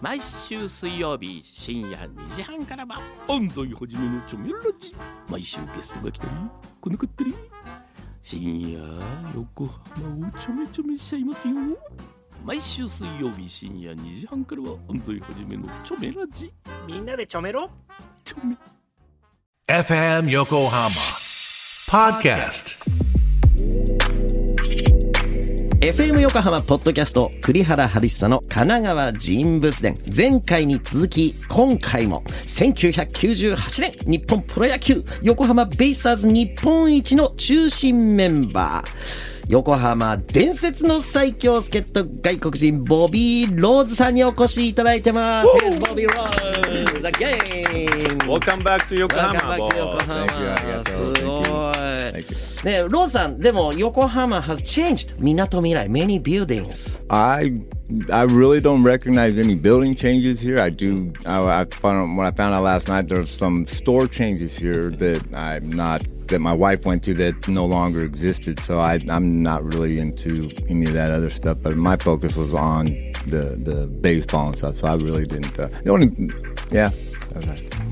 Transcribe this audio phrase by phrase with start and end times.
[0.00, 4.96] 毎週水曜日深夜2時半からは安西はじめのチョメラジ。
[5.28, 6.30] 毎週ゲストが来たり
[6.80, 7.34] 来なかったり。
[8.22, 8.78] 深夜
[9.34, 11.54] 横浜をちょめちょめしちゃいますよ。
[12.44, 16.50] 毎週水曜日深夜2時半からは安西はじめのチョメラジ。
[16.86, 17.70] みんなでちょめろ。
[18.24, 18.56] チョメ。
[19.68, 20.88] FM Yokohama
[21.90, 23.09] Podcast.
[25.80, 29.96] FM 横浜ポッドキャスト栗原春久の神奈川人物伝。
[30.14, 39.29] 前回に続き今回も1998年日本プロ野球横浜ベイスターズ日本一の中心メンバー。
[39.50, 49.34] 横浜伝説の最強助っ人外国人ボビー・ローズさんにお越しいただいてます Yes, ボビー・ローズ again Welcome back to Yokohama.
[49.34, 50.84] Welcome back to 横浜。
[50.84, 52.64] とす.ごい。
[52.64, 57.04] ね、ローズさん、でも横浜 has changed みなとみらい many buildings.
[57.08, 57.60] I
[58.08, 60.62] I really don't recognize any building changes here.
[60.62, 61.12] I do.
[61.24, 65.24] I, I found when I found out last night there's some store changes here that
[65.34, 68.58] I'm not that my wife went to that no longer existed.
[68.60, 71.58] So I I'm not really into any of that other stuff.
[71.62, 72.86] But my focus was on
[73.26, 74.76] the the baseball and stuff.
[74.76, 75.58] So I really didn't.
[75.58, 76.10] Uh, the only
[76.70, 76.90] yeah.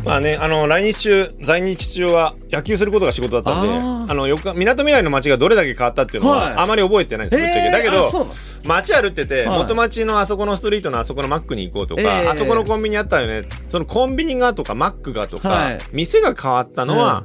[0.05, 8.27] まあね、あの来日中在日中は野球することが仕事だったんでああのよく港未来の街がどれだけ変わったっていうのは、はいあまり覚えてないんですぶっちゃけ、えーだけど
[8.64, 17.25] 街歩ってて、はい元町のあそこのストリートのあそこのマックに行こうとか、えーあそこのコンビニあったよねそのコンビニがとかマックがとか、はい店が変わったのは、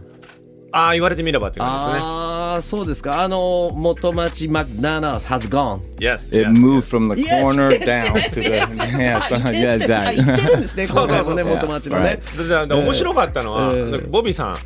[0.74, 2.33] ああ言われてみればって感じですね。
[2.54, 3.22] ああ、そうですか。
[3.23, 5.80] あの、元町マクダナー has gone.
[5.98, 8.68] Yes, It moved from the corner down to the yes.
[8.78, 9.20] yeah,
[9.52, 10.23] yeah exactly.
[10.26, 12.20] 行ってるんですね、そうそうそうね、元町のね。
[12.38, 14.58] だだだ面白かったのは、えーボビーさ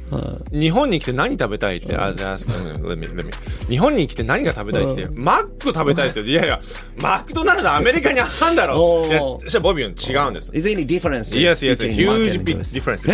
[0.54, 3.32] ん、日本に来て何食べたいって、あ、じゃあ、let me- let me
[3.70, 6.60] 日本に来て何が食べたいって、マック食べたいって、いやいや、
[7.02, 10.52] マクドナルドアメリカにあったんだろおーいや、そしたらボビーは違うんです。
[10.54, 11.38] Is there any difference?
[11.38, 13.08] Yes, yes, a huge big difference.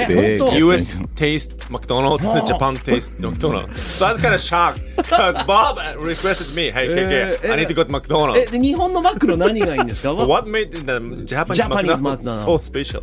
[0.57, 3.73] US taste McDonald's, Japan taste McDonald's.
[3.79, 7.74] So was kind of shocked because Bob requested me, hey, Eh, KK, I need to
[7.74, 8.50] go to え、 McDonald's.
[8.50, 10.78] で日本のマックの何がいいんですか So what made the
[11.26, 12.44] Japanese, Japanese McDonald's McDonald's.
[12.44, 13.02] so special?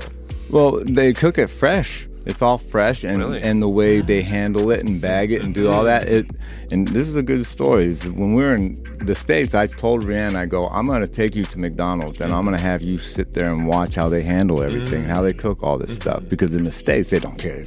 [0.49, 2.07] Well, they cook it fresh.
[2.27, 3.39] It's all fresh, and Really?
[3.43, 6.07] and the way they handle it and bag it and do all that.
[6.09, 6.25] It
[6.71, 7.85] and this is a good story.
[7.85, 11.07] Is when we were in the states, I told Rianne, I go, I'm going to
[11.07, 14.09] take you to McDonald's, and I'm going to have you sit there and watch how
[14.09, 16.23] they handle everything, how they cook all this stuff.
[16.27, 17.63] Because in the states, they don't care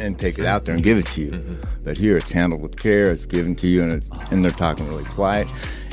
[0.00, 2.76] And take it out there and give it to you, but here it's handled with
[2.76, 3.10] care.
[3.10, 5.48] It's given to you, and it's, and they're talking really quiet.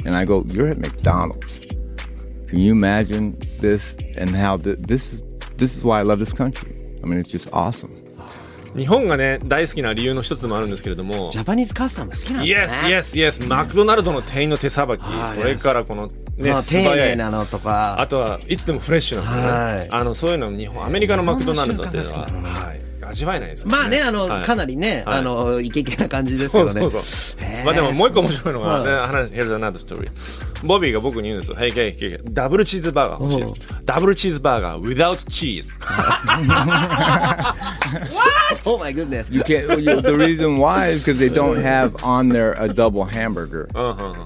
[0.06, 1.60] And I go, you're at McDonald's.
[2.48, 5.24] Can you imagine this and how th- this is
[5.58, 6.74] this is why I love this country.
[7.04, 7.96] I mean, it's just awesome.
[8.76, 12.98] 日本がね、大好きな理由の一つでもあるんですけれどもジ、ャパニーズカスタム好きなんです Yes, ね。
[12.98, 13.48] yes, yes.
[13.48, 16.64] マクドナルドの店員の手さばき、はいそれからこのね、まあ。
[16.64, 18.00] 丁寧なのとか。
[18.00, 19.50] あとはいつでもフレッシュなんですよね。
[19.50, 23.72] はいあのそういうの日本アメリカのマクドナルドっていうのは、はい、味わえないですよね。
[23.72, 26.82] まあね、あの、はいかなりね、はいあの、イケイケな感じですけどね。
[26.82, 27.42] そうそうそう。
[27.44, 30.10] へーまあでももう一個面白いのが、はいね話 Here's another story.
[30.64, 31.58] ボビーが僕に言うんですよ。
[31.58, 33.54] Hey, hey, hey, hey, ダブルチーズバーガー欲しうんい。
[33.86, 35.70] ダブルチーズバーガー without cheese.
[38.66, 39.30] Oh my goodness.
[39.32, 39.80] You can't.
[39.82, 43.68] you- the reason why is because they don't have on there a double hamburger.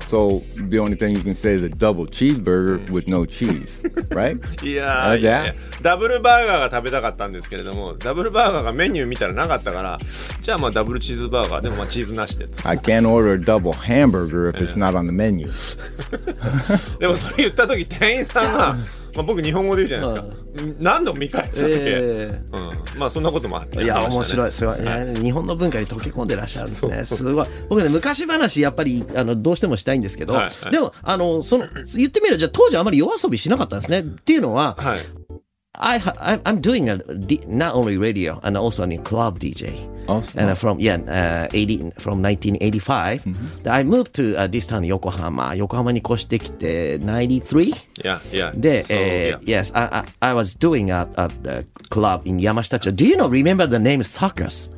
[0.07, 4.37] So the only thing you can say is a double cheeseburger with no cheese, right?
[4.63, 9.99] いやあーいやいやじダブルバーガーが食べたかったんですけれども、ダブルバーガーがメニュー見たらなかったから、
[10.41, 12.67] じゃあまあダブルチーズバーガーでもまあチーズなしでと。
[12.67, 15.47] I can't order a double hamburger if it's not on the menu.
[16.99, 18.77] でもそれ言った時店員さんが、
[19.15, 20.73] まあ僕日本語で言うじゃないですか。
[20.79, 21.75] 何度も見返すわけ。
[21.77, 23.83] えうん、まあそんなこともあって。
[23.83, 24.25] いや、面い。
[24.25, 25.15] 白い、すごい、ね。
[25.21, 27.05] 日本の文化に溶け込んでらっしゃるんですね。
[27.05, 27.47] すごい。
[27.69, 33.99] 僕ね、昔話、やっぱり、あの、どうしてもしたいんですけど、はいはいでも、あの、その、言ってみれば、じゃあ当時あまり夜遊びしなかったんですね。
[33.99, 34.99] っていうのは、はい。
[35.80, 39.78] I, I I'm doing a D, not only radio and also a club DJ.
[40.08, 40.40] Awesome.
[40.40, 43.24] And uh, from yeah, uh, 80 from 1985,
[43.66, 45.54] I moved to uh, this town 横浜。
[45.54, 47.74] 横浜に越してきて93.
[48.02, 48.58] Yeah, yeah.
[48.58, 49.38] で、 So, え yeah.
[49.38, 52.90] ー yes, I, I, I was doing at, at the club in 山下町.
[52.92, 54.70] Do you know, remember the name Circus?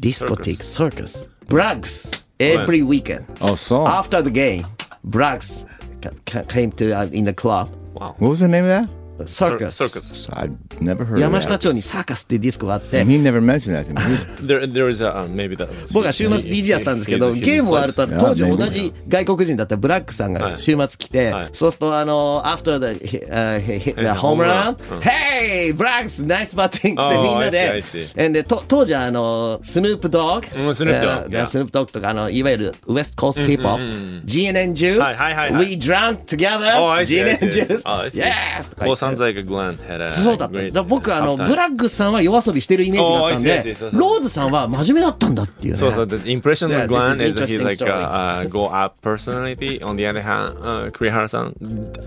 [0.00, 1.28] Discotheque Circus.
[1.46, 2.10] Braggs
[2.40, 3.26] every weekend.
[3.40, 4.64] Oh, so After the game,
[5.06, 5.64] Braggs
[6.00, 7.68] ca- ca- came to uh, in the club.
[7.98, 8.88] what was the name of that?
[9.25, 9.83] サーカス。
[11.19, 13.03] 山下町にサーカスっていうディスクがあって。
[15.93, 22.99] 僕は週末 DJ やったんですけど、ゲームをあると当時同じ外国人だったブラックさんが週末来て、そうするとあの、after the
[24.19, 27.83] home run, hey, ブラックス、ナイスバッティングってみんなで、
[28.67, 29.09] 当時は
[29.61, 36.71] スヌープドッグ、スヌープドッグとか、いわゆるウエストコースヒップホップ、GNN Juice, we drank together,
[37.05, 37.83] GNN Juice,
[38.13, 38.69] yes!
[39.09, 40.71] Sounds like Glenn had a そうだった。
[40.71, 45.79] だ僕、あの.ブラッグさんは夜遊びしてるイメージがあったん Oh, でローズさんは真面目だったんだっていうね。
[45.79, 49.79] そうそう、the impression of Glenn is he's like a, uh, go up personality.
[49.83, 51.53] On the other hand, uh, Kurihara-san,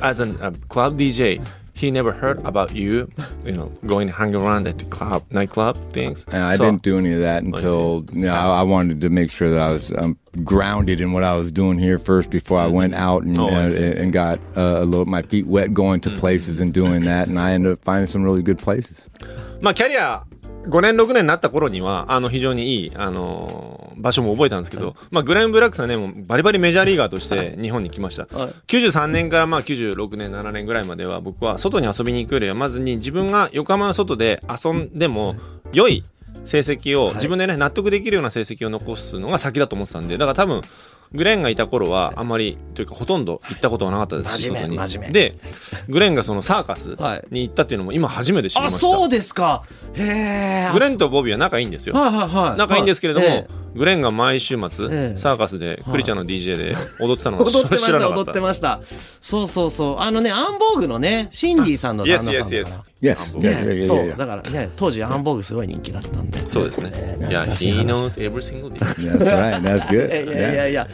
[0.01, 1.41] as an, a club DJ,
[1.78, 3.10] he never heard about you,
[3.44, 6.24] you know, going hang around at the club, nightclub things.
[6.32, 9.10] And I So- didn't do any of that until you know, I, I wanted to
[9.10, 12.60] make sure that I was um, grounded in what I was doing here first before
[12.60, 14.00] I went out and Oh, I uh, see, I see.
[14.02, 17.40] and got uh, a little my feet wet going to places and doing that, and
[17.40, 19.10] I ended up finding some really good places.
[19.62, 20.24] まあ、キャリア
[20.69, 28.25] 5年、6年になった頃には、あの、非常にいい、あのー場所も覚えたんですけど、まあ、グレン・ブラックさんね、もうバリバリメジャーリーガーとして日本に来ました。
[28.25, 35.37] 93年からまあ96年、7年ぐらいまでは僕は外に遊びに行くよりは、まずに自分が横浜の外で遊んでも
[35.73, 36.05] 良い
[36.45, 40.63] 成績を、自分でね、納得できるような成績を残すのが先だと思ってたんで、だから多分、
[41.13, 45.35] グレンがいた頃はあんまりというかほとんど行ったことはなかったですし外に真面目で
[45.89, 49.65] グレンがそのサーカスはいに行ったっていうのも今初めて知りまあ、したそうですか。
[49.95, 50.71] へえ。
[50.73, 51.95] グレンとボビーは仲いいんですよ。
[51.95, 52.59] はいはいはい。
[52.59, 58.35] 仲いいんですけれども、ええグレンが毎週末、ええサーカスでクリちゃんの DJ で踊ってたのを 踊ってま知した、踊らなかっ。
[58.35, 58.81] てました。
[59.21, 59.97] そうそうそう。
[60.01, 62.65] あのね、アンボーグのね、シンディさんの旦那さんだ yes.
[62.65, 62.85] から。
[63.01, 63.15] ね
[63.87, 66.91] そう.だからね当時アンボーグすごい人気だったんでそうですね。
[67.31, 68.73] いや、he 話 knows every single.
[68.75, 69.63] That's right.
[69.63, 70.27] That's good.
[70.27, 70.89] いやいやいやいや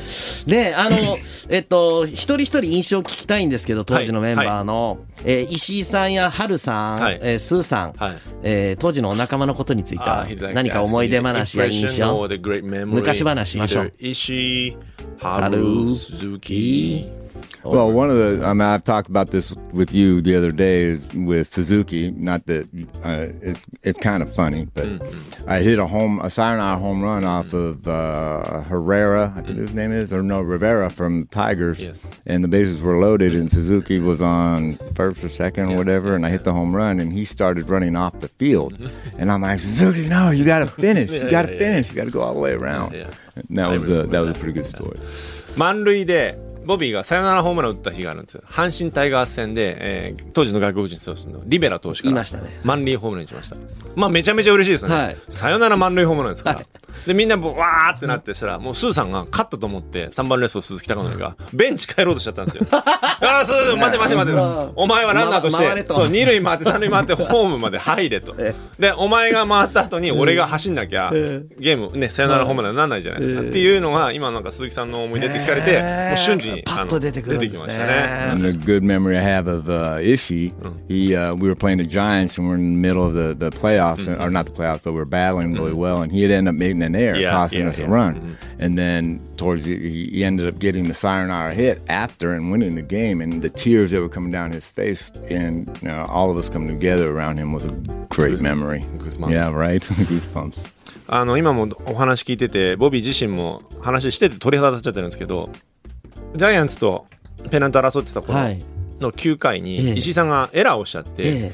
[0.46, 1.16] ねあの
[1.48, 12.28] えっと一人一人印象聞きたいんですけど当時のメンバーの、えー石井さんや春さん、はいえースーさん、はいえー当時のお仲間のことについては Ah, 何か思い出話や印象？
[12.64, 13.50] 昔話。
[13.50, 13.92] しましょう。
[17.43, 17.63] Either Ishii, Haru, Haru, Suzuki.
[17.63, 20.83] Well, one of the, I mean, I've talked about this with you the other day
[20.83, 22.11] is with Suzuki.
[22.11, 22.67] Not that
[23.03, 24.87] uh, it's it's kind of funny, but
[25.47, 29.73] I hit a home, a sayonara home run off of uh, Herrera, I think his
[29.73, 31.99] name is, or no, Rivera from Tigers, Yes.
[32.25, 36.25] and the bases were loaded, and Suzuki was on first or second or whatever, and
[36.25, 38.77] I hit the home run, and he started running off the field,
[39.17, 41.95] and I'm like, Suzuki, no, you got to finish, you got to yeah, finish, you
[41.95, 42.93] got to go all the way around.
[42.93, 43.11] Yeah.
[43.35, 44.97] And that I was a, that was remember a pretty good story.
[45.57, 48.42] 満塁で、 ボビーがサヨナラホームランを打った日があるんですよ。
[48.46, 53.56] 阪神タイガース戦で、えー当時の外国人投手のリベラ投手からいましたね満塁ホームランにしました。
[53.94, 54.94] まあめちゃめちゃ嬉しいですね。
[54.94, 56.56] はいサヨナラ満塁ホームランですから。
[56.56, 56.66] はい
[57.06, 62.66] で、みんなもうわーってなってしたら、もうスーさんが勝ったと思って、3番レフト鈴木貴則が、ベンチ帰ろうとしちゃったんですよ。
[62.72, 64.72] ああ、そう待て待て待て。
[64.76, 68.34] お前はランナーとして、そう、二塁回って三塁回ってホームまで入れと。
[68.78, 73.40] で、お前が回った後に俺が走んなきゃ、ゲームね、サヨナラホームランにならないじゃないですか。
[73.42, 77.60] っていうのが、今なんか鈴木さんの思い出って聞かれて、もう瞬時に、パッあのと出てくるんですね。
[77.60, 78.30] 出てきましたね。
[78.30, 80.52] And the good memory I have of uh, Ishii,
[80.88, 83.50] he uh, we were playing the Giants and we're in the middle of the, the
[83.50, 86.02] playoffs, or not the playoffs, but we are battling really well.
[86.02, 87.86] And he had ended up making an error, Yeah, costing yeah, us yeah.
[87.86, 88.36] a run.
[88.58, 92.82] And then towards the, he ended up getting the sayonara hit after and winning the
[92.82, 93.20] game.
[93.20, 96.48] And the tears that were coming down his face, and you know, all of us
[96.48, 97.70] coming together around him was a
[98.08, 98.80] great memory.
[98.98, 99.30] goosebumps.
[99.32, 99.82] Yeah, right.
[99.82, 100.58] Goosebumps.
[101.06, 105.50] あの、今もお話聞いてて、ボビー自身も話してて鳥肌立っちゃってるんですけど、
[106.34, 107.06] ジャイアンツと
[107.50, 108.62] ペナント争ってた頃はい
[109.00, 111.52] の9回ええに、石井さんがエラーをしちゃって、え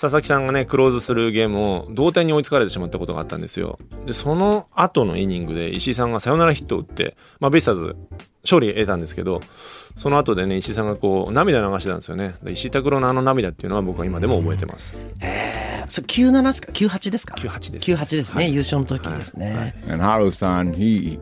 [0.00, 3.78] 佐々木さんがね、クローズするゲームを同点に追いつかれてしまったことがあったんですよ。
[4.06, 7.96] で、その後のイニングで石井さんがサヨナラヒットを打って、まあ、ベイスターズ
[8.42, 9.42] 勝利得たんですけど、
[9.98, 12.34] その後でね、石井さんがこう、涙流してたんですよね。
[12.48, 14.96] 石井拓郎のあの涙っていうのは僕は今でも覚えてます。
[15.89, 21.19] れ97ですか98ですか98です98ですね、優勝の時ですね、 And Haru-san, he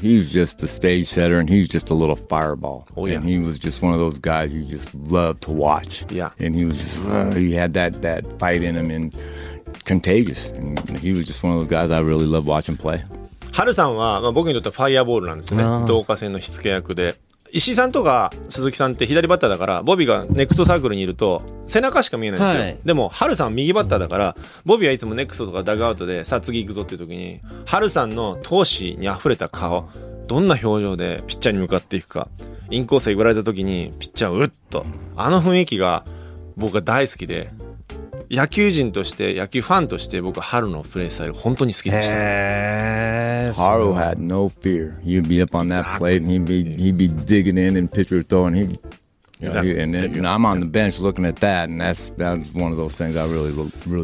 [0.00, 2.84] he's just a stage setter, and he's just a little fireball.
[2.96, 3.16] Oh, yeah.
[3.18, 6.04] And he was just one of those guys you just love to watch.
[6.10, 6.30] Yeah.
[6.38, 9.14] And he was just uh, he had that that fight in him and
[9.84, 10.50] contagious.
[10.50, 13.04] And he was just one of those guys I really love watching play.
[13.52, 15.92] ハルさんは、まあ、僕にとってはファイアボールなんですよあーね。
[15.92, 17.16] 導火線の火付け役で。
[17.53, 22.61] 石井さんとか鈴木さんって左バッターだから、ボビーがネクストサークルにいると、背中しか見えないんですよ。
[22.61, 29.89] はいでも、ハルさんは右バッターだから、ボビーはいつもネクストとかダグアウトで、さあ次行くぞっていう時に、ハルさんの闘志に溢れた顔、
[30.27, 32.29] どんな表情でピッチャーに向かっていくか、
[32.69, 34.85] インコースへ言われた時に、ピッチャーをうっと、
[35.17, 36.05] あの雰囲気が
[36.55, 37.51] 僕は大好きで、
[38.31, 42.15] 野球人として野球ファンとして僕は春のプレースタイル本当に好きでした。
[42.15, 44.93] ハル had no fear.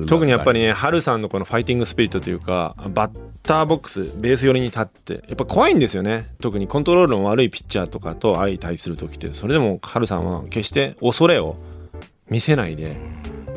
[0.07, 3.11] 特にやっぱりね、ハルさんのこのファイティングスピリットというか、バッ
[3.43, 11.55] ターボックス、ベース寄りに立って、やっぱ怖いんですよね、特にコントロールの悪いピッチャーとかと相対するとって、それでもハルさんは決して恐れを
[12.31, 12.97] 見せないで、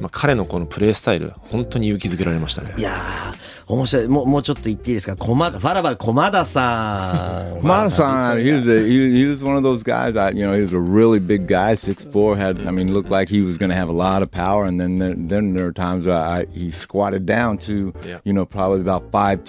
[0.00, 2.82] まあ、彼のこのプレースタイル、本当に勇気づけられましたねい。
[2.82, 4.07] やー面白い。
[4.07, 7.65] もう、もうちょっと言っていいですか駒田、ファラバ駒田さん。
[7.65, 10.15] Mata-san, he was a, he, he was one of those guys.
[10.15, 12.37] I, you know, he was a really big guy, six four.
[12.37, 14.65] Had I mean, looked like he was going to have a lot of power.
[14.65, 18.19] And then there, then there were times I, I he squatted down to, Yeah.
[18.23, 19.43] you know, probably about five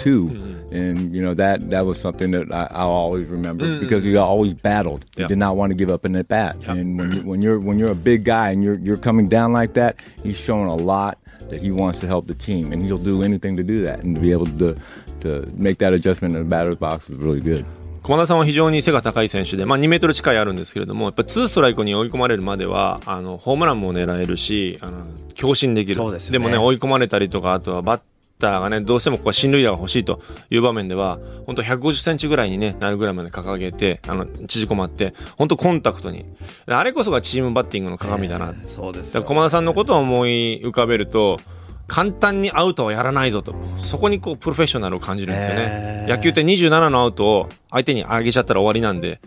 [0.70, 4.54] and you know that that was something that I, I'll always remember because he always
[4.54, 5.04] battled.
[5.14, 5.28] He Yeah.
[5.28, 6.56] did not want to give up in at bat.
[6.60, 6.72] Yeah.
[6.72, 9.52] And when you, when you're when you're a big guy and you're you're coming down
[9.52, 11.18] like that, he's showing a lot
[11.49, 14.03] that he wants to help the team, and he'll do anything to do that.
[14.03, 14.75] And to be able to
[15.21, 17.65] to make that adjustment in the batter's box was really good.
[18.03, 25.05] 駒田さんは非常に背が高い選手で、まあ、2メートル近いあるんですけれどもやっぱ2ストライクに追い込まれるまではあのホームランも狙えるしあの
[25.35, 28.01] 強振できるそうでねもね追い込まれたりとかあとはバッ
[28.41, 36.25] ターがねどうしてもここは進塁打が欲しいという場面では本当150センチぐらいに、ね、なるぐらいまで掲げてあの縮こまって本当コンタクトに。
[36.65, 41.39] あれこそがチームバッティングの鏡だな、そうですよだから駒田さんのことを思い浮かべると
[41.87, 43.53] 簡単にアウトはやらないぞと。
[43.77, 49.19] そこにこうプロフェッショナルを感じるんですよね、野球って27のアウトを相手に上げちゃったら終わりなんで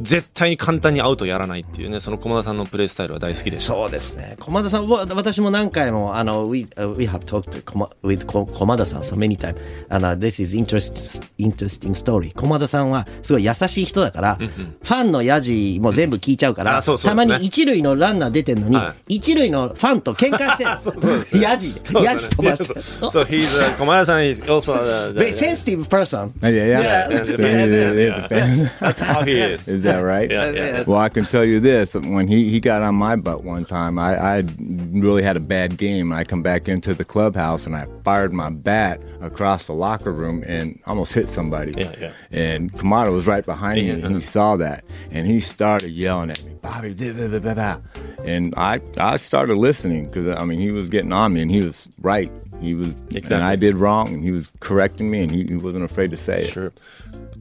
[0.00, 4.36] 絶対に簡単にアウトやらないっていうねその駒田さんのプレースタイルは大好きでしたそうですね。
[4.38, 9.56] 駒田さん、わ私も何回も、あの、we, uh, we have talked to 駒 with こ駒田さん so many times.
[9.88, 12.32] あの、this is interesting, interesting story.
[12.34, 21.42] 駒田さんはすごい優しい人だから、ファンのヤジも全部聞いちゃうから、あそうそうたですねまに一塁のランナー出てんのに、は一塁のファンと喧嘩してるん ですよ。
[21.42, 21.80] ヤジで。
[22.02, 22.80] ヤジ飛ばして。
[22.82, 26.32] そうそう he's a 駒田さん is also a, Very sensitive person.
[26.40, 26.80] Yeah, yeah.
[26.80, 27.66] Yeah, yeah.
[27.66, 28.70] yeah, yeah.
[28.80, 30.29] that's how he is Is that right?
[30.29, 30.83] Yeah, yeah.
[30.87, 33.97] Well, I can tell you this: when he, he got on my butt one time,
[33.99, 36.11] I, I really had a bad game.
[36.11, 40.43] I come back into the clubhouse and I fired my bat across the locker room
[40.47, 41.73] and almost hit somebody.
[41.77, 42.11] Yeah, yeah.
[42.31, 44.05] And Kamada was right behind me, Yeah.
[44.05, 47.53] and he saw that, and he started yelling at me, Bobby, da, da, da, da,
[47.53, 47.77] da."
[48.25, 51.61] and I I started listening because I mean he was getting on me, and he
[51.61, 52.31] was right.
[52.61, 53.37] He was, and Exactly.
[53.41, 56.43] I did wrong, and he was correcting me, and he, he wasn't afraid to say
[56.43, 56.51] it.
[56.53, 56.71] Sure.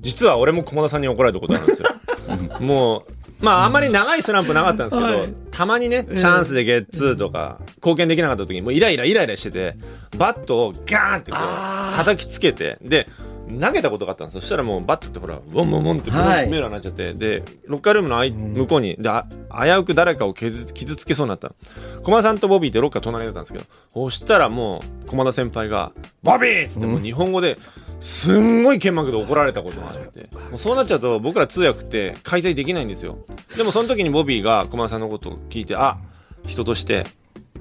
[0.00, 1.88] 実は俺も駒田さんに怒られたことあるんですよ
[2.59, 3.05] もう
[3.41, 9.75] まああんまり長いスランプなかったんですけど、たまにねチャンスでゲッツーとか貢献できなかった時にもうイライライライラしてて
[10.17, 13.07] バットをガーンってこう叩きつけてで
[13.61, 14.41] 投げたことがあったんですよ。
[14.41, 16.49] そしたらもうバットってほらウォンウォンウォンってメはい。
[16.49, 21.55] ーラーになっちゃってでロッカールームのあい向こうにであ危うく誰かを傷傷つけそうになったの。
[22.03, 25.91] 駒田さんとボビーってロッカー隣だったんですけどそしたらもう駒田先輩が
[26.23, 27.57] 「ボビー!」っつってもう日本語で
[27.99, 30.29] すんごい剣幕で怒られたことがあって。
[30.51, 33.17] もうそうなっちゃうと僕ら通訳って開催できないんですよ。
[33.57, 35.97] でもその時にボビーが駒田さんのことを聞いてあ
[36.47, 37.05] 人として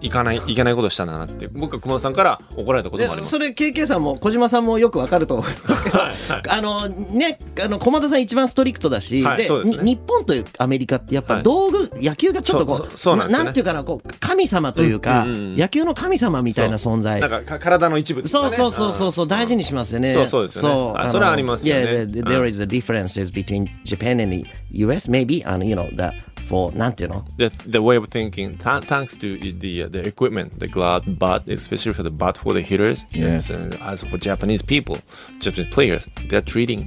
[0.04, 3.30] いかないいけないことしたんだなって僕は駒田さんから怒られたことでもあります。
[3.30, 9.84] それ KK さんも小島さんもよくわかると思いますけど、あのねあの駒田さん一番ストリクトだし、はいですね。
[9.84, 11.42] に日本とアメリカってやっぱはい。
[11.42, 13.38] 道具、野球がちょっとこそううそうなんね。
[13.44, 15.56] なんていうかなこう神様というか、うんうんうん。
[15.56, 17.20] 野球の神様みたいな存在。
[17.20, 18.28] なんかか体の一部ね。
[18.28, 20.12] そうそうそうそうそう大事にしますよね。
[20.12, 21.08] そうそうですよね。
[21.08, 21.82] それはありますよね。
[21.82, 26.10] Yeah, there is a differences between Japan and the US maybe and you know the
[26.48, 31.02] for なんていうの？The, the way of thinking th- thanks to the uh, the equipment the glove
[31.22, 33.34] bat especially for the bat for the hitters Yeah.
[33.36, 34.96] it's, uh, as for japanese people
[35.44, 36.80] japanese players they're treating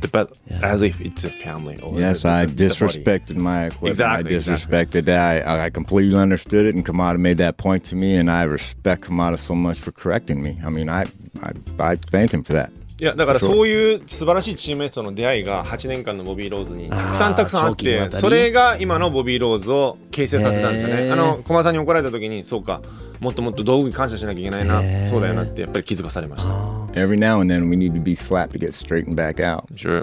[0.00, 0.28] the bat
[0.72, 3.90] as if it's a family or Yes, the, I the- the disrespected my equipment.
[3.90, 5.22] Exactly, I disrespected that.
[5.48, 9.00] I, I completely understood it, and Kamada made that point to me, and I respect
[9.06, 10.52] Kamada so much for correcting me.
[10.64, 11.02] I mean, I
[11.42, 11.50] I,
[11.80, 12.70] I thank him for that.
[13.00, 21.12] いやだからそういう素晴らしいチームメイトとの出会いが8年間のボビー・ローズにたくさんたくさんあってそれが今のボビー・ローズを形成させたんですよね。
[21.12, 22.82] あの駒さんに怒られた時にそうか
[23.20, 25.06] もっともっと道具に感謝しなきゃいけないな。
[25.06, 29.66] そうだよなってやっぱり気づかされました Every now and then, we need to be slapped to get straightened back out.
[29.76, 30.02] Sure.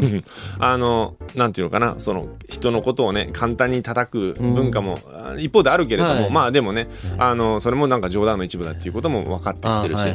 [0.58, 1.96] あのなんていうのかな？
[1.98, 6.30] その人のことをね簡単に叩く文化も、あ一方であるけれども、はい。
[6.30, 10.14] まあでもねあのそれもなんか冗談の一部だっていうことも分かってきてるし、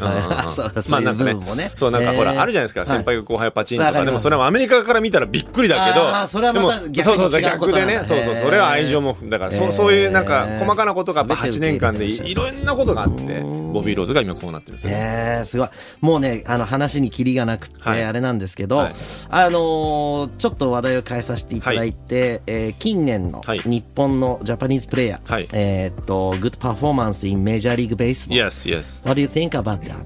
[0.89, 2.89] まあなんかねそうなんかほら、あるじゃないですか、はい。
[2.89, 4.05] 先輩が後輩をパチンとか。
[4.05, 13.41] でもそれはアメリカから見たらびっくりだけどそれはまた逆に逆でねそうそうそれは愛情もだからそ,、へーそういうなんか細かなことがやっぱ8全て受け入れ年間でいろんなことがあって
[13.75, 14.97] ボビー・ローズが今こうなってるんですよね。
[15.37, 15.69] えー、すごい。
[15.99, 18.93] もうね、あの話にキリがなくて、はいあれなんですけど、はい
[19.29, 28.35] あのーちょっと話題を変えさせていただいて、えー近年のはい日本のジャパニーズプレイヤー、はいえーっと、Good Performance in Major League Baseball.
[28.35, 29.03] Yes, yes.
[29.05, 30.05] What do you think about that?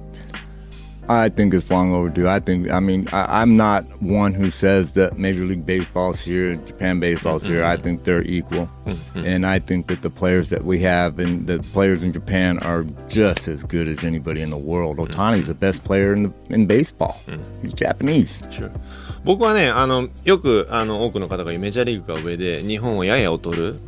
[1.09, 2.29] I think it's long overdue.
[2.29, 6.57] I think, I mean, I, I'm not one who says that Major League Baseball's here,
[6.57, 7.63] Japan Baseball's here.
[7.63, 8.71] I think they're equal.
[9.15, 12.85] And I think that the players that we have and the players in Japan are
[13.09, 14.97] just as good as anybody in the world.
[14.97, 17.21] Otani's the best player in, the, in baseball.
[17.61, 18.43] He's Japanese.
[18.51, 18.73] Sure.
[19.25, 23.81] 僕はねあのよくあの多くの方が言うメジャーリーグが上で日本をやや劣る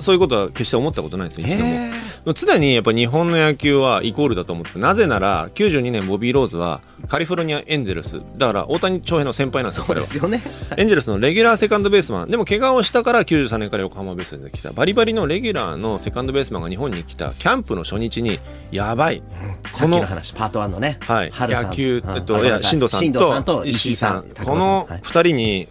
[0.00, 2.34] そういうことは決して思ったことないですよ一度も。
[2.34, 8.20] 常にやっぱ日本の野球はイコールだと思ってなぜなら92年ボビー・ローズはカリフォルニアエンゼルス。
[8.36, 10.40] だから大谷翔平の先輩なんですよそう彼はですよね。
[10.76, 12.30] エンジェルスのレギュラーセカンドベースマン。
[12.30, 18.38] でも怪我をしたから93年から横浜ベースで来たバリバリのレギュラーのセカンドベースマンが日本に来たキャンプの初日に
[18.70, 19.22] やばい。
[19.70, 20.98] さっきの話、パート1のね。
[21.00, 23.00] はい、野球、うんえっと、いや、進藤さ
[23.38, 24.24] んとと石井さん。
[24.44, 25.68] このはい二人に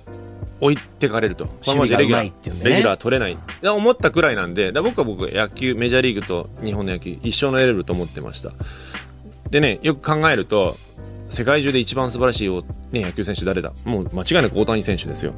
[0.62, 1.46] 置いてかれると。
[1.68, 3.38] ままじゃレギュラ守備がうまいっていうんでねー、レギュラー取れない。
[3.62, 8.52] で思ったくらいなんで、だ僕は僕、野球、メジャーリーグと日本の野球、一緒のレベルと思ってました。
[9.50, 10.78] でね、よく考えると、
[11.30, 12.50] 世界中で一番素晴らしい、
[12.92, 13.74] ね、野球選手誰だ？
[13.84, 15.34] もう間違いなく大谷選手ですよ。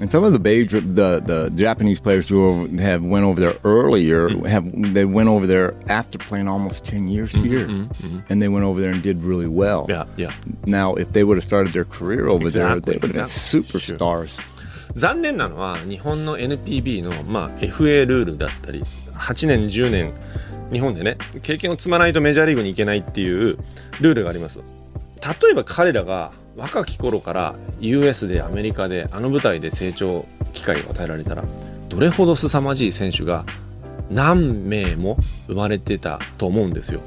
[0.00, 3.56] And some of the beige, the the Japanese players who are- have went over there
[3.62, 4.64] earlier have
[4.94, 7.66] they went over there after playing almost ten years here,
[8.30, 9.86] and they went over there and did really well.
[9.88, 10.30] いや、いや。
[10.66, 13.20] Now, if they would have started their career over there, Exactly, they would have been
[13.22, 13.62] exactly.
[13.62, 14.40] superstars.
[14.94, 18.82] 残念なのは日本の NPB の、まあ、FA ルールだったり
[19.14, 20.12] 8年10年
[20.72, 23.56] 日本でね経験を積まないとメジャーリーグに行けないっていう
[24.00, 24.58] ルールがあります
[25.42, 31.43] 例えば彼らが 若き頃から US でアメリカであの舞台で成長機会を与えられたら
[31.87, 33.45] どれほど凄まじい選手が
[34.09, 37.01] 何名も生まれてたと思うんですよ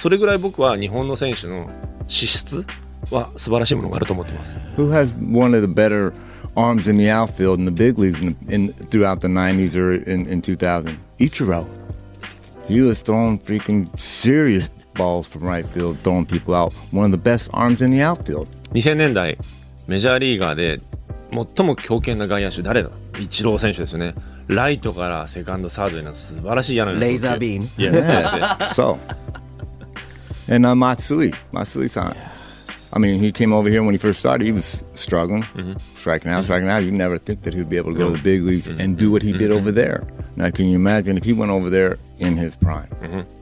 [0.00, 1.70] それぐらい僕は日本の選手の
[2.08, 2.66] 資質
[3.10, 6.14] は素晴らしいものがあると思ってます Who has one of the better
[6.54, 10.26] arms in the outfield in the big leagues in, in throughout the '90s or in,
[10.26, 10.98] in 2000?
[11.18, 11.66] Ichiro.
[12.66, 16.72] He was throwing freaking serious balls from right field, throwing people out.
[16.90, 18.48] One of the best arms in the outfield.
[18.73, 19.37] 2000年代
[19.87, 20.79] メジャーリーガーで
[21.55, 22.89] 最も強肩な外野手誰だ
[23.19, 24.13] イチロー選手ですよね
[24.47, 28.75] ライトからセカンドサードへの素晴らしい柳のレーザービーム Yes, that's it.
[28.75, 28.97] So,
[30.47, 32.15] and uh, Matsui, Matsui-san.
[32.93, 34.43] I mean, he came over here when he first started.
[34.43, 35.45] He was struggling,
[35.95, 36.79] striking out, striking out.
[36.83, 39.09] You never think that he'd be able to go to the big leagues and do
[39.11, 40.03] what he did over there.
[40.35, 42.89] Now, can you imagine if he went over there in his prime?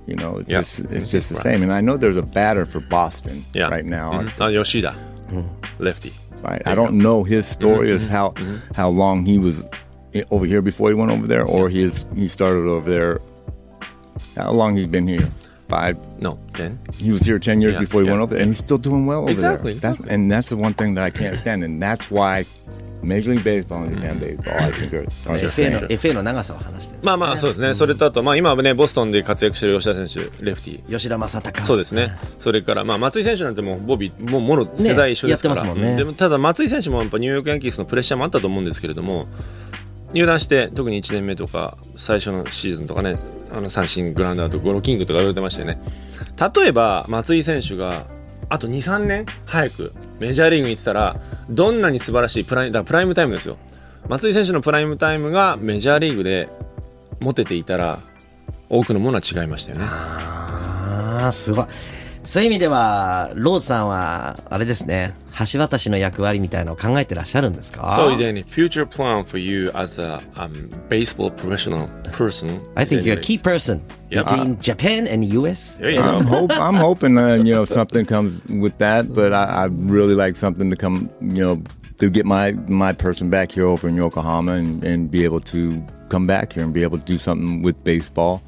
[0.06, 0.60] You know, it's Yeah.
[0.62, 1.64] just it's just the same.
[1.64, 3.70] And I know there's a batter for Boston Yeah.
[3.70, 4.24] right now.
[4.38, 4.94] あ吉田
[5.79, 6.15] Lefty.
[6.43, 6.63] Right.
[6.67, 8.35] I don't know his story is how
[8.75, 9.65] how long he was
[10.31, 13.19] over here before he went over there, or his he started over there.
[14.37, 15.29] How long he's been here?
[15.75, 15.97] Five.
[16.21, 18.53] No, then He was here ten years Yeah, before he went yeah, over there, and
[18.53, 19.81] he's still doing well over Exactly, there.
[19.81, 20.15] That's, exactly.
[20.15, 22.47] and that's the one thing that I can't stand, and that's why
[23.03, 25.89] Major League Baseball and Japan Baseball, I think, are, are the FA の same.
[25.89, 39.27] FA の長さを話してるまあまあそうですねそれとあとまあ今はねボストンで活躍してる吉田選手レフティ吉田正尚そうですね、それから、まあ、松井選手なんてもうボビーもうもろ世代一緒ですから、やってますもんねうんでもただ松井選手もやっぱニューヨークヤンキースのプレッシャーもあったと思うんですけれども
[40.15, 43.17] 入団して特に1年目とか最初のシーズンとかね
[43.53, 45.79] あの三振グラウンダーとゴロキングとか言われてましたよね。
[46.55, 48.07] 例えば松井選手が
[48.49, 53.59] あと23年早くメジャーリーグに行ってたらどんなに素晴らしいプライだプライムタイムですよ。
[54.09, 56.49] 松井選手のプライムタイムがメジャーリーグで
[57.21, 58.01] 持てていたら
[58.69, 59.87] 多くのものは違いましたよね。
[59.89, 61.67] ああすごい。
[62.24, 65.14] そういう意味ではローズさんはあれですね
[65.52, 70.52] 橋渡しの役割みたいなのを考えてらっしゃるんですか So is there any future plan for you as a um,
[70.90, 72.60] baseball professional person?
[72.76, 74.24] I think Is you're a there key person Yeah.
[74.24, 76.30] between Japan and US There you I'm, go.
[76.48, 80.36] hope, I'm hoping uh, you know something comes with that, but I, I really like
[80.36, 81.62] something to come, you know,
[82.00, 85.82] to get my my person back here over in Yokohama and, and be able to
[86.10, 88.42] come back here and be able to do something with baseball,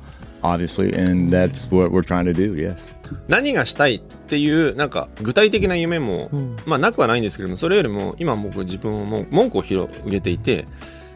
[0.43, 2.55] obviously, and that's what we're trying to do.
[2.55, 2.83] Yes.
[3.28, 6.30] 何がしたいっていうなんか具体的な夢も、
[6.64, 10.66] まあなくはないんですけどもそれよりも今僕自分をもう文句を広げていて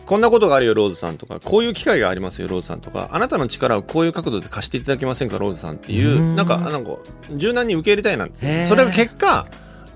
[0.06, 1.38] こんなことがあるよローズさんとか。
[1.38, 3.10] こういう機会がありますよローズさんとか。
[3.12, 6.96] あなたの力をこういう角度で貸していただけませんかローズさんっていうなんかなんか
[7.36, 9.46] 柔軟に受け入れたいなんですそれが結果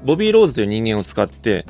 [0.04, 1.66] ボビー・ローズという人間を使って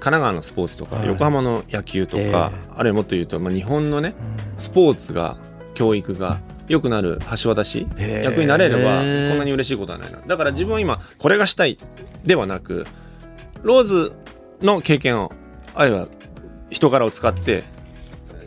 [0.00, 4.14] 神奈川のスポーツとか、横浜の野球とか、あるいはもっと言うと、まあ、日本のね、
[4.56, 5.36] スポーツが
[5.74, 7.86] 教育が良くなる橋渡し？
[7.98, 10.20] 役になれればこんなに嬉しいことはないな。
[10.24, 11.76] だから自分は今これがしたい
[12.22, 12.86] ではなく
[13.62, 14.12] ローズ
[14.62, 15.32] の経験を
[15.74, 16.06] あるいは
[16.70, 17.64] 人柄を使って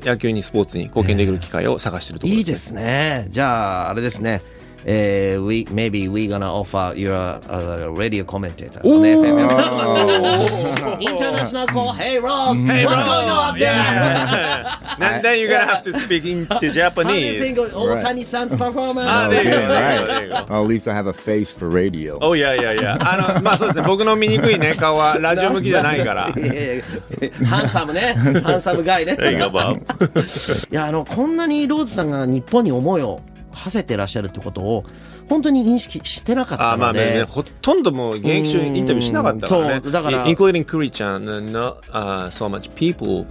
[0.05, 3.27] 野球にスポーツに貢献できる機会を探しているところいいですね。
[3.27, 4.41] じゃああれですね
[4.86, 11.00] えー、we, maybe we gonna offer you a, a radio commentator on FM.
[11.00, 11.92] International call.
[11.92, 13.04] Hey Ross, Hey, what's bro.
[13.04, 13.72] going on up there?
[13.72, 14.64] Yeah.
[15.00, 17.42] And then you're gonna have to speak into How do you Japanese.
[17.42, 19.06] think of Otani-san's performance?
[19.10, 20.06] Ah, there you go, there you go, Right.
[20.08, 20.44] there you go.
[20.48, 22.18] Well, at least I have a face for radio.
[22.22, 26.28] おいやいやいや、あの、まあそうですね、僕の醜いね、顔はラジオ向きじゃないから。
[26.28, 28.14] いやいやいやハンサムね。
[28.44, 29.14] ハンサムガイね。
[29.14, 30.70] There you go, Bob.
[30.70, 33.20] いや、あの、こんなにローズさんが日本に思いを
[33.53, 34.83] 馳せてらっしゃるってことを、
[35.29, 37.13] 本当に認識してなかったあまあので。
[37.15, 39.73] ね、ほとんどもう現役中にインタビューしなかったからね。
[39.75, 43.25] うんそうだから including クリちゃん not、uh, so much people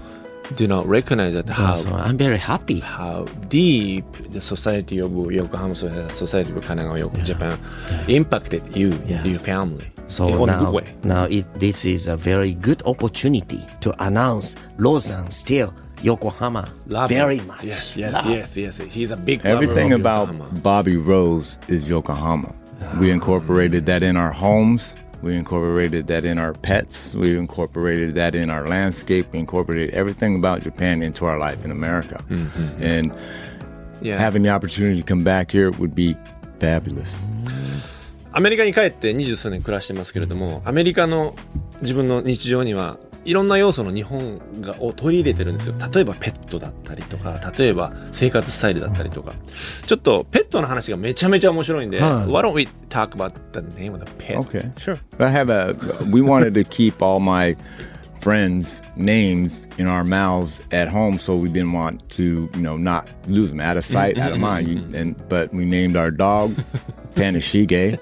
[0.56, 2.80] do not recognize that how So I'm very happy.
[2.80, 7.58] how deep the society of Yokohama society of Kanagawa Yoko, Japan
[8.08, 9.24] impacted you Yes.
[9.26, 10.84] your family So in now, good way.
[11.04, 15.72] now it, this is a very good opportunity to announce Lawson still
[16.03, 17.47] Yokohama Love very him.
[17.47, 17.63] much.
[17.63, 18.25] Yes, yes, Love.
[18.29, 18.77] yes, yes.
[18.77, 20.59] He's a big lover Everything of about Yokohama.
[20.61, 22.53] Bobby Rose is Yokohama.
[22.99, 24.93] We incorporated that in our homes.
[25.23, 27.15] We incorporated that in our pets.
[27.15, 29.25] We incorporated that in our landscape.
[29.33, 32.23] We incorporated everything about Japan into our life in America.
[32.79, 33.11] And
[33.99, 34.19] Yeah.
[34.19, 36.15] having the opportunity to come back here would be
[36.59, 37.15] fabulous.
[38.31, 41.35] アメリカに帰って二十数年暮らしてますけれども、アメリカの
[41.81, 45.74] 自分の日常には いろんな要素の日本がを取り入れてるんですよ。
[45.92, 49.32] 例えばペットだったりとか、例えば生活スタイルだったりとか。
[49.86, 54.38] ちょっとペットの話がめちゃめちゃ面白いんで、はい Why don't we talk about the name of the pet?
[54.38, 54.70] Okay.
[54.76, 54.96] Sure.
[55.18, 55.76] I have a.
[56.12, 57.56] We wanted to keep all my
[58.20, 63.10] friends' names in our mouths at home, so we didn't want to, you know, not
[63.28, 64.68] lose them out of sight, out of mind.
[64.68, 66.54] You, and but we named our dog
[67.14, 67.98] Tanishige.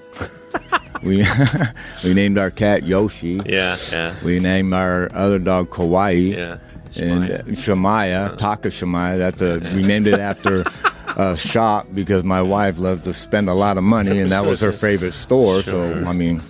[1.03, 1.25] We
[2.03, 3.41] we named our cat Yoshi.
[3.45, 4.15] Yeah, yeah.
[4.23, 6.35] We named our other dog Kawaii.
[6.35, 6.57] Yeah.
[6.97, 9.17] And uh, Shamaya, Taka Shamaya.
[9.17, 10.63] That's a we named it after
[11.15, 14.59] a shop because my wife loved to spend a lot of money, and that was
[14.59, 15.63] her favorite store.
[15.63, 16.41] So I mean,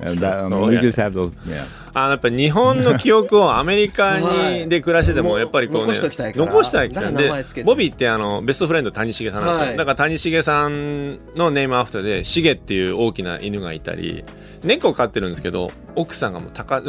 [0.00, 0.80] uh, that, I mean, Oh, we yeah.
[0.80, 1.32] just have those.
[1.46, 1.66] Yeah.
[2.04, 6.46] あのやっぱ日本の記憶をアメリカはいにで暮らしてても やっぱりこうね残しときたいから。
[6.46, 7.12] 残したいから。
[7.12, 7.30] で
[7.64, 9.76] ボビーってあのベストフレンド谷繁さんなんですよ、はい。
[9.76, 14.24] だから谷繁さんのネームアフターでシゲっていう大きな犬がいたり
[14.64, 16.80] 猫を飼ってるんですけど奥さんがもう高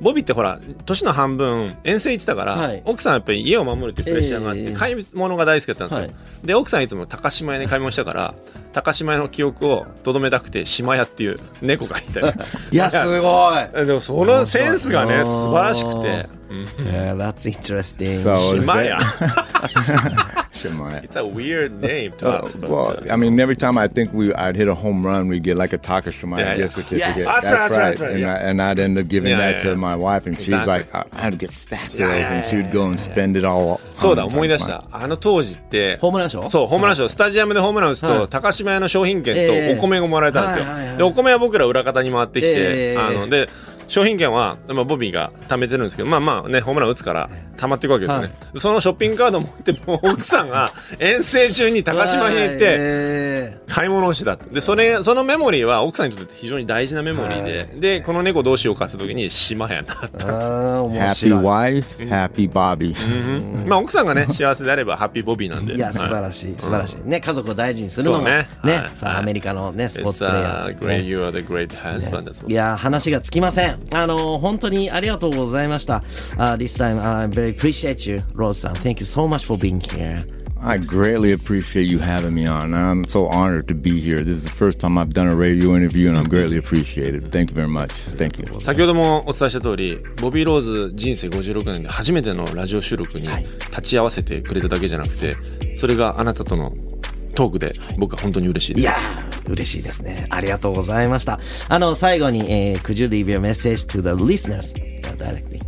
[0.00, 2.82] ボビーってほら年の半分遠征行ってたから、はい。
[2.84, 4.72] 奥さんはやっぱり家を守るっていうプレッシャーがあって、ええ。
[4.72, 6.46] 買い物が大好きだったんですよ、はい。
[6.46, 8.34] で奥さんいつも高島屋で買い物したから
[8.72, 12.26] 高島屋の記憶をとどめたくて島屋っていう猫がいたり。
[12.72, 13.86] いや、すごい。
[13.86, 16.28] でもそのセンスがね素晴らしくて、
[16.84, 18.22] Yeah, that's interesting.
[18.22, 18.54] So
[20.62, 21.00] Shimaya.
[21.00, 21.04] Shemaya.
[21.04, 22.54] It's a weird name to Uh, us.
[22.56, 25.28] But, well, uh, I mean, every time I think we I'd hit a home run,
[25.28, 26.56] we get like a Taka Shemaya Yeah, yeah.
[26.58, 27.16] gift certificate.
[27.16, 27.26] Yes.
[27.26, 28.34] That's right, that's right, that's right, And, yeah.
[28.34, 29.74] I, and I'd end up giving Yeah, that yeah, to yeah.
[29.76, 32.72] my wife, and she's like, I, I'd get stacks of Yeah, those, yeah, and she'd
[32.72, 33.80] go and spend it all.
[33.94, 43.48] そうだ思い出し my- たあの当時ってホームラン賞そうホームラン賞スタジアムでホームラン打つはいと高島屋の商品券ええとお米がもらえたんですよ、でお米は僕ら裏方に回ってきて、ええあので
[43.92, 47.28] 商品券は、まあ、ボビーが貯めてるんですけどまあまあねホームラン打つから
[47.58, 61.40] 貯まっていくわけですよね、はそのショッピングカード持ってもう奥さんが遠征中に高島に行ってえ買い物をしてたでそれそのメモリーは奥さんにとって非常に大事なメモリーで、でこの猫どうしようかって時に島屋になったー、あー面 Happy 白い。
[61.42, 63.66] wife, happy Bobby.
[63.66, 65.74] まあ奥さんがね幸せであればハッピーボビーなんで。
[65.74, 67.08] いや、素晴らしい、素晴らしい。
[67.08, 68.48] ね、家族を大事にするのも、そうね。
[68.64, 70.66] ねはい、さあ、はいアメリカのね、スポーツプレイヤー。
[70.68, 71.02] です great ね。
[71.02, 72.50] you are the great husband as well.
[72.50, 73.81] いや話がつきません。
[73.92, 75.98] あの本当にありがとうございました。
[76.36, 78.74] Uh, this time I very appreciate you, Rose さん。
[78.76, 80.24] Thank you so much for being here.
[80.64, 82.72] I greatly appreciate you having me on.
[82.72, 84.22] I'm so honored to be here.
[84.22, 87.32] This is the first time I've done a radio interview, and I'm greatly appreciated.
[87.32, 87.90] Thank you very much.
[88.16, 88.60] Thank you.
[88.60, 93.28] 先ほどもお伝えした通りボビー・ローズ人生56年で初めてのラジオ収録に
[93.70, 95.36] 立ち会わせてくれただけじゃなくて
[95.74, 96.72] それがあなたとの
[97.34, 100.25] トークで僕は本当に嬉しいですいやー、嬉しいですね。
[100.29, 101.39] ありがとうございました。
[101.69, 105.61] あの、最後に、えー could you leave your message to the listeners uh, directly?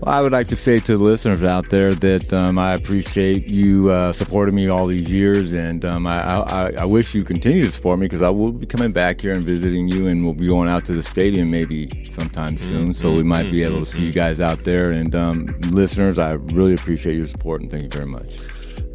[0.00, 3.46] Well, I would like to say to the listeners out there that um, I appreciate
[3.46, 7.64] you uh, supporting me all these years, and um, I, I, I wish you continue
[7.64, 10.34] to support me because I will be coming back here and visiting you, and we'll
[10.34, 12.94] be going out to the stadium maybe sometime soon.
[12.94, 14.90] So we might be able to see you guys out there.
[14.90, 18.40] And um, listeners, I really appreciate your support, and thank you very much.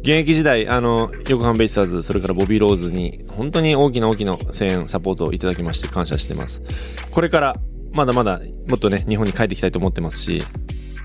[0.03, 6.61] 現役時代あの横浜ベイスターズそれからボビー・ローズに本当に大きな大きな声援サポートをいただきまして感謝してます。
[7.09, 7.55] これから
[7.93, 10.43] まだまだもっとね日本に帰ってきたいと思ってますし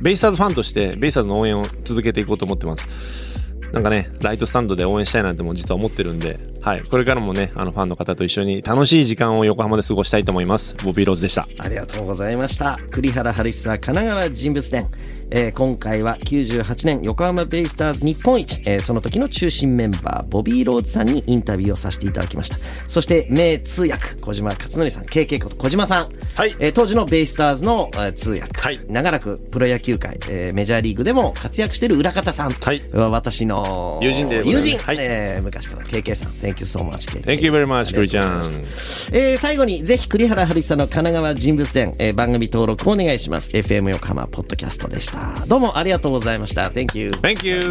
[0.01, 3.39] ベイスターズファンとしてベイスターズの応援を続けていこうと思ってます。
[3.73, 12.79] なんかねライトスタンドで応援したいなんても実は思ってるんではいこれからもねあのファンの方と一緒に楽しい時間を横浜で過ごしたいと思いますボビー・ローズでしたありがとうございました。
[12.91, 14.87] 栗原春久神奈川人物伝。
[15.31, 22.57] えー今回は98年横浜ベイスターズ日本一、えーその時の中心メンバー、ボビー・ローズさんにインタビューをさせていただきました。
[22.89, 26.09] そして、名通訳、小島克則さん、KK こと小島さん。
[26.35, 28.59] はいえー当時のベイスターズの、えー通訳。
[28.61, 32.53] はい長らくプロ野球界、えーメジャーリーグでも活躍している裏方さん。
[32.53, 36.33] はい私の友人で友人、はいえー昔から KK さん。
[36.59, 37.23] Thank you so much, KK.
[37.23, 38.43] Thank you very much クリちゃん
[39.13, 47.63] えー最後にぜひ栗原春久の神奈川人物伝、えー番組登録お願いします FM 横浜ポッドキャストでしたどうもありがとうございました Thank you Thank you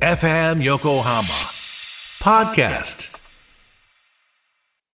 [0.00, 1.22] FM Yokohama
[2.20, 3.17] Podcast.